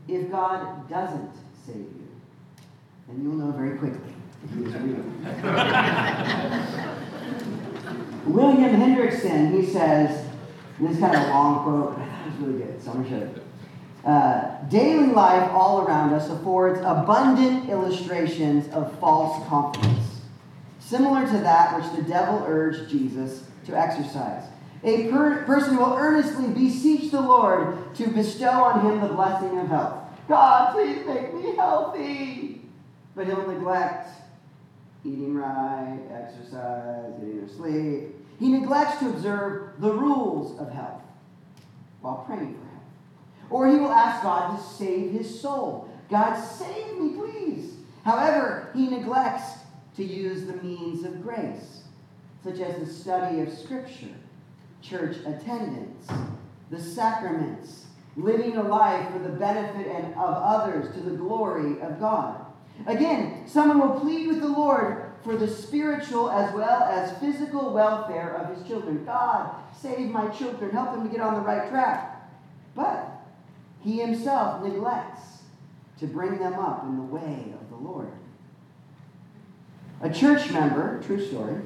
[0.08, 1.32] if God doesn't
[1.66, 2.08] save you,
[3.08, 4.14] then you'll know very quickly
[4.56, 5.04] He is real.
[8.26, 10.28] William Hendriksen, he says,
[10.80, 12.92] this is kind of a long quote, but I thought it was really good, so
[12.92, 13.44] I'm going to show it.
[14.04, 20.22] Uh, daily life all around us affords abundant illustrations of false confidence,
[20.80, 24.44] similar to that which the devil urged Jesus to exercise.
[24.84, 29.68] A per- person will earnestly beseech the Lord to bestow on him the blessing of
[29.68, 30.00] health.
[30.28, 32.62] God, please make me healthy.
[33.16, 34.10] But he'll neglect
[35.04, 36.91] eating right, exercise,
[37.50, 38.16] sleep.
[38.40, 41.02] He neglects to observe the rules of health
[42.02, 42.84] while praying for health.
[43.50, 45.90] Or he will ask God to save his soul.
[46.10, 47.74] God, save me, please.
[48.04, 49.60] However, he neglects
[49.96, 51.84] to use the means of grace,
[52.44, 54.16] such as the study of Scripture,
[54.82, 56.08] church attendance,
[56.72, 57.86] the sacraments,
[58.16, 62.46] living a life for the benefit and of others to the glory of God.
[62.88, 68.36] Again, someone will plead with the Lord for the spiritual as well as physical welfare
[68.36, 69.06] of his children.
[69.06, 72.30] God, save my children, help them to get on the right track.
[72.76, 73.08] But
[73.82, 75.22] he himself neglects
[76.00, 78.12] to bring them up in the way of the Lord.
[80.02, 81.62] A church member, true story,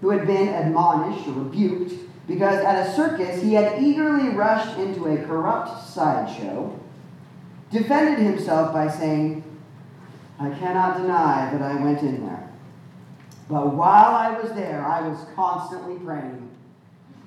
[0.00, 1.92] who had been admonished or rebuked
[2.26, 6.78] because at a circus he had eagerly rushed into a corrupt sideshow,
[7.70, 9.42] defended himself by saying,
[10.38, 12.47] I cannot deny that I went in there.
[13.48, 16.50] But while I was there, I was constantly praying.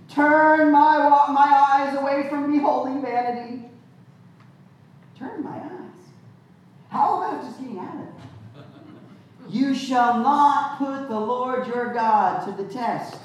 [0.07, 0.97] Turn my,
[1.29, 3.63] my eyes away from beholding vanity.
[5.17, 5.71] Turn my eyes.
[6.89, 8.07] How about just getting out of it?
[9.49, 13.17] You shall not put the Lord your God to the test,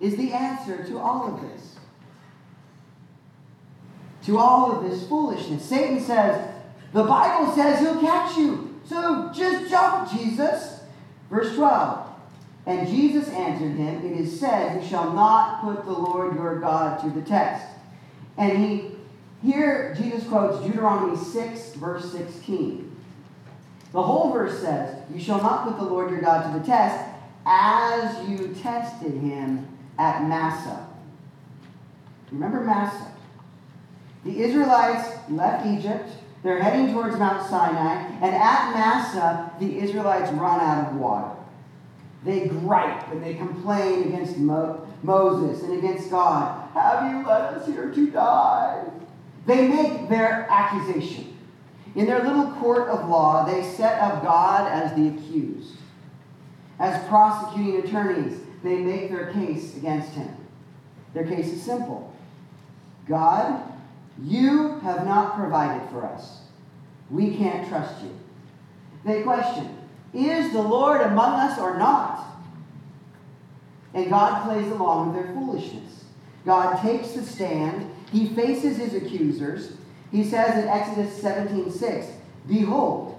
[0.00, 1.76] is the answer to all of this.
[4.24, 5.64] To all of this foolishness.
[5.64, 6.54] Satan says,
[6.92, 8.80] the Bible says he'll catch you.
[8.84, 10.80] So just jump, Jesus.
[11.30, 12.07] Verse 12.
[12.68, 17.00] And Jesus answered him, It is said, You shall not put the Lord your God
[17.00, 17.66] to the test.
[18.36, 18.90] And he
[19.42, 22.94] here Jesus quotes Deuteronomy 6, verse 16.
[23.92, 27.08] The whole verse says, You shall not put the Lord your God to the test
[27.46, 29.66] as you tested him
[29.98, 30.90] at Massah.
[32.30, 33.14] Remember Massah?
[34.26, 36.10] The Israelites left Egypt.
[36.42, 37.94] They're heading towards Mount Sinai.
[38.20, 41.37] And at Massah, the Israelites run out of water.
[42.24, 46.68] They gripe and they complain against Mo- Moses and against God.
[46.74, 48.84] Have you let us here to die?
[49.46, 51.36] They make their accusation.
[51.94, 55.76] In their little court of law, they set up God as the accused.
[56.78, 60.28] As prosecuting attorneys, they make their case against him.
[61.14, 62.14] Their case is simple
[63.08, 63.62] God,
[64.22, 66.40] you have not provided for us.
[67.10, 68.10] We can't trust you.
[69.04, 69.77] They question
[70.14, 72.24] Is the Lord among us or not?
[73.94, 76.04] And God plays along with their foolishness.
[76.44, 77.90] God takes the stand.
[78.10, 79.72] He faces his accusers.
[80.10, 82.06] He says in Exodus 17 6,
[82.46, 83.18] Behold,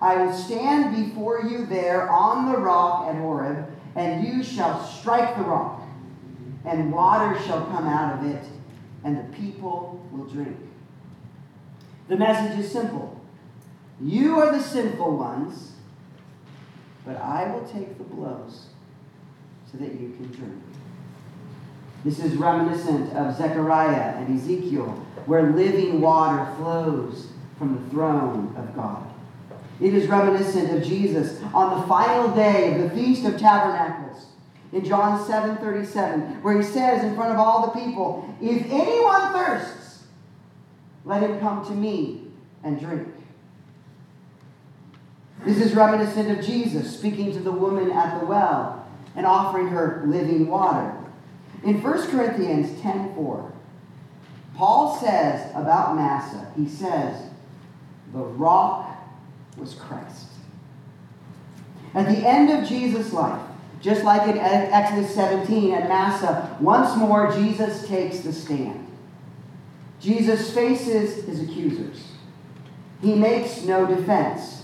[0.00, 5.36] I will stand before you there on the rock at Horeb, and you shall strike
[5.36, 5.80] the rock,
[6.64, 8.44] and water shall come out of it,
[9.04, 10.56] and the people will drink.
[12.08, 13.20] The message is simple
[14.00, 15.72] You are the sinful ones,
[17.04, 18.66] but I will take the blows
[19.70, 20.62] so that you can drink.
[22.04, 24.88] This is reminiscent of Zechariah and Ezekiel,
[25.26, 27.28] where living water flows
[27.58, 29.06] from the throne of God.
[29.80, 34.26] It is reminiscent of Jesus on the final day of the Feast of Tabernacles
[34.72, 39.32] in John 7 37, where he says in front of all the people, If anyone
[39.32, 40.04] thirsts,
[41.04, 42.28] let him come to me
[42.64, 43.11] and drink.
[45.44, 48.86] This is reminiscent of Jesus speaking to the woman at the well
[49.16, 50.94] and offering her living water.
[51.64, 53.50] In 1 Corinthians 10:4,
[54.54, 57.30] Paul says about Massah, he says,
[58.12, 58.96] the rock
[59.56, 60.26] was Christ.
[61.94, 63.40] At the end of Jesus' life,
[63.80, 68.86] just like in Exodus 17 at Massah, once more Jesus takes the stand.
[70.00, 72.12] Jesus faces his accusers.
[73.00, 74.61] He makes no defense.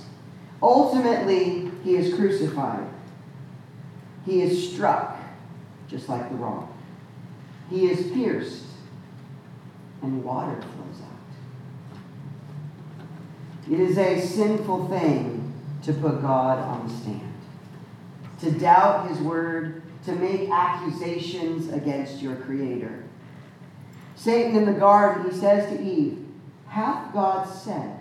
[0.63, 2.87] Ultimately, he is crucified.
[4.27, 5.19] He is struck,
[5.89, 6.71] just like the rock.
[7.71, 8.65] He is pierced,
[10.03, 11.09] and water flows out.
[13.71, 17.29] It is a sinful thing to put God on the stand
[18.41, 23.05] to doubt his word, to make accusations against your creator.
[24.15, 26.25] Satan in the garden, he says to Eve,
[26.69, 27.97] Hath God said?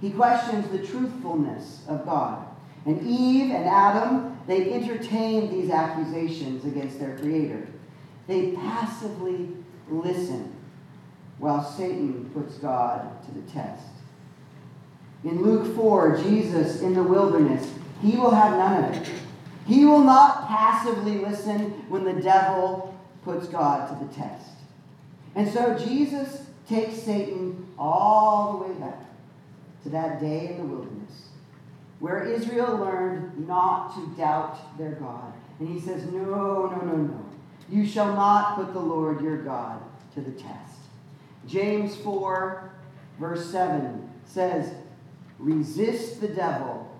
[0.00, 2.46] He questions the truthfulness of God.
[2.86, 7.66] And Eve and Adam, they entertain these accusations against their creator.
[8.26, 9.50] They passively
[9.90, 10.56] listen
[11.38, 13.84] while Satan puts God to the test.
[15.24, 17.70] In Luke 4, Jesus in the wilderness,
[18.00, 19.10] he will have none of it.
[19.66, 24.48] He will not passively listen when the devil puts God to the test.
[25.34, 29.09] And so Jesus takes Satan all the way back
[29.82, 31.30] to that day in the wilderness
[32.00, 35.32] where Israel learned not to doubt their God.
[35.60, 37.26] And he says, No, no, no, no.
[37.68, 39.80] You shall not put the Lord your God
[40.14, 40.78] to the test.
[41.46, 42.70] James 4,
[43.18, 44.74] verse 7 says,
[45.38, 46.90] Resist the devil,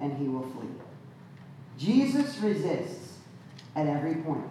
[0.00, 0.68] and he will flee.
[1.78, 3.18] Jesus resists
[3.74, 4.42] at every point,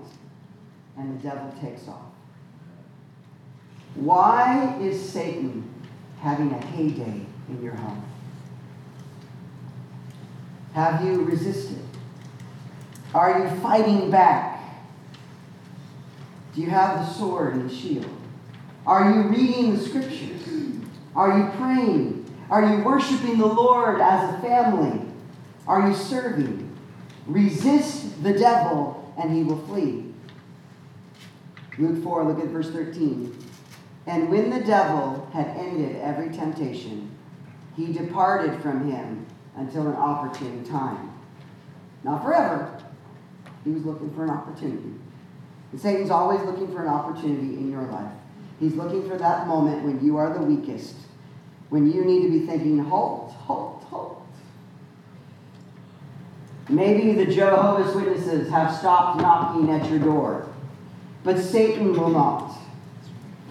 [0.97, 2.01] and the devil takes off.
[3.95, 5.67] Why is Satan
[6.21, 8.03] having a heyday in your home?
[10.73, 11.79] Have you resisted?
[13.13, 14.61] Are you fighting back?
[16.53, 18.09] Do you have the sword and the shield?
[18.85, 20.35] Are you reading the scriptures?
[21.15, 22.25] Are you praying?
[22.49, 25.01] Are you worshiping the Lord as a family?
[25.67, 26.77] Are you serving?
[27.25, 30.13] Resist the devil, and he will flee.
[31.77, 33.35] Luke 4, look at verse 13.
[34.07, 37.09] And when the devil had ended every temptation,
[37.75, 41.11] he departed from him until an opportune time.
[42.03, 42.81] Not forever.
[43.63, 44.93] He was looking for an opportunity.
[45.71, 48.11] And Satan's always looking for an opportunity in your life.
[48.59, 50.95] He's looking for that moment when you are the weakest,
[51.69, 54.21] when you need to be thinking, halt, halt, halt.
[56.69, 60.47] Maybe the Jehovah's Witnesses have stopped knocking at your door,
[61.23, 62.55] but Satan will not.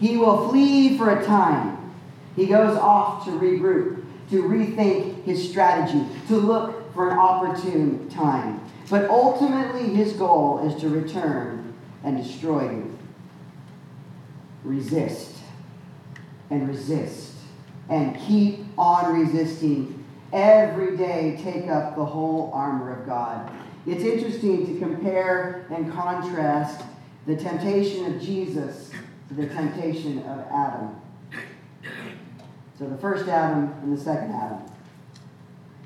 [0.01, 1.93] He will flee for a time.
[2.35, 8.61] He goes off to regroup, to rethink his strategy, to look for an opportune time.
[8.91, 12.99] But ultimately, his goal is to return and destroy you.
[14.63, 15.37] Resist
[16.51, 17.35] and resist
[17.89, 23.51] and keep on resisting every day take up the whole armor of God.
[23.87, 26.83] It's interesting to compare and contrast
[27.27, 28.91] the temptation of Jesus
[29.29, 30.97] to the temptation of Adam.
[32.79, 34.63] So the first Adam and the second Adam.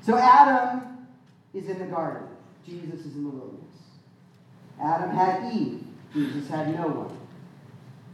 [0.01, 1.07] So Adam
[1.53, 2.27] is in the garden.
[2.65, 3.65] Jesus is in the wilderness.
[4.81, 5.83] Adam had Eve.
[6.13, 7.17] Jesus had no one.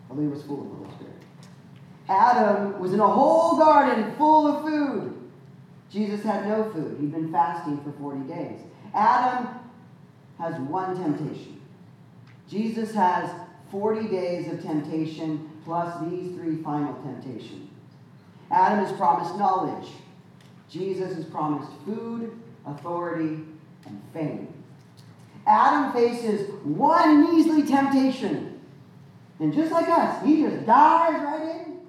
[0.09, 1.13] Although he was full of the Holy Spirit.
[2.09, 5.15] Adam was in a whole garden full of food.
[5.89, 6.97] Jesus had no food.
[6.99, 8.59] He'd been fasting for 40 days.
[8.93, 9.47] Adam
[10.39, 11.61] has one temptation.
[12.49, 13.29] Jesus has
[13.71, 17.69] 40 days of temptation plus these three final temptations.
[18.51, 19.87] Adam is promised knowledge.
[20.69, 23.39] Jesus is promised food, authority,
[23.85, 24.47] and fame.
[25.47, 28.59] Adam faces one measly temptation.
[29.39, 31.79] And just like us, he just dives right in.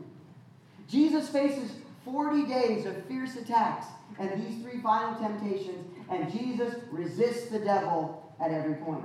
[0.88, 1.70] Jesus faces
[2.04, 3.86] 40 days of fierce attacks
[4.18, 9.04] and these three final temptations, and Jesus resists the devil at every point.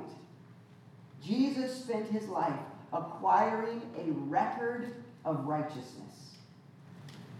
[1.23, 2.59] Jesus spent his life
[2.93, 4.93] acquiring a record
[5.25, 6.30] of righteousness,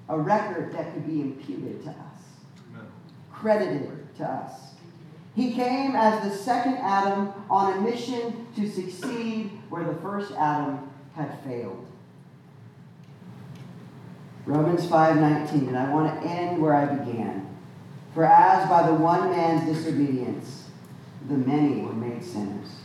[0.10, 2.22] a record that could be imputed to us,
[2.72, 2.88] Amen.
[3.32, 4.72] credited to us.
[5.36, 10.89] He came as the second Adam on a mission to succeed where the first Adam
[11.16, 11.86] had failed.
[14.45, 17.47] Romans 5:19, and I want to end where I began.
[18.14, 20.70] For as by the one man's disobedience
[21.30, 22.82] the many were made sinners,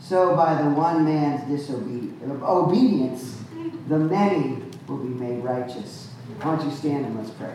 [0.00, 3.42] so by the one man's disobedience
[3.88, 6.03] the many will be made righteous.
[6.40, 7.54] Why don't you stand and let's pray.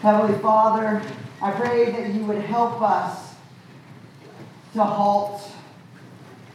[0.00, 1.02] Heavenly Father,
[1.40, 3.34] I pray that you would help us
[4.74, 5.42] to halt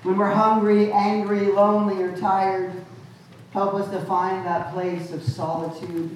[0.03, 2.73] when we're hungry, angry, lonely, or tired.
[3.51, 6.15] Help us to find that place of solitude,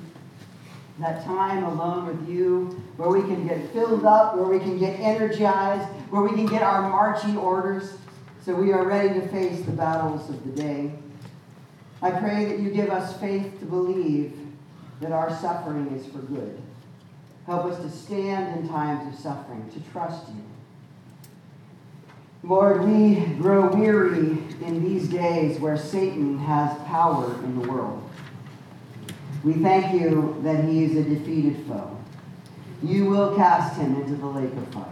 [0.99, 4.99] that time alone with you, where we can get filled up, where we can get
[4.99, 7.97] energized, where we can get our marching orders
[8.45, 10.91] so we are ready to face the battles of the day.
[12.03, 14.37] I pray that you give us faith to believe
[14.99, 16.61] that our suffering is for good.
[17.45, 20.43] Help us to stand in times of suffering, to trust you.
[22.43, 28.03] Lord, we grow weary in these days where Satan has power in the world.
[29.45, 31.97] We thank you that he is a defeated foe.
[32.83, 34.87] You will cast him into the lake of fire.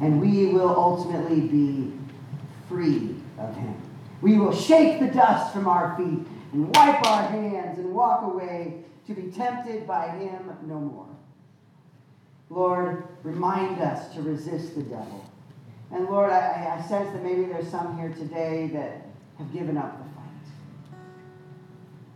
[0.00, 1.92] And we will ultimately be
[2.68, 3.85] free of him.
[4.26, 8.82] We will shake the dust from our feet and wipe our hands and walk away
[9.06, 11.06] to be tempted by him no more.
[12.50, 15.24] Lord, remind us to resist the devil.
[15.92, 19.06] And Lord, I, I sense that maybe there's some here today that
[19.38, 20.24] have given up the fight.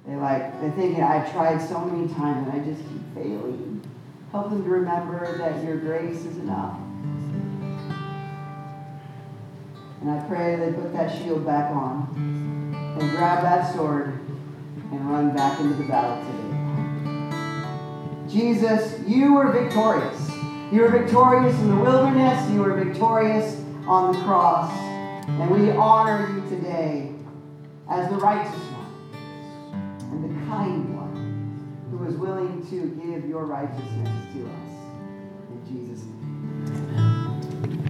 [0.09, 3.89] They like they're thinking, I've tried so many times and I just keep failing.
[4.33, 6.77] Help them to remember that your grace is enough.
[10.01, 12.09] And I pray they put that shield back on
[12.99, 14.19] and grab that sword
[14.91, 16.51] and run back into the battle today.
[18.33, 20.31] Jesus, you were victorious.
[20.73, 22.51] You were victorious in the wilderness.
[22.51, 24.73] You were victorious on the cross.
[25.29, 27.13] And we honor you today
[27.91, 28.87] as the righteous one
[30.13, 34.60] and the kind one who is willing to give your righteousness to us.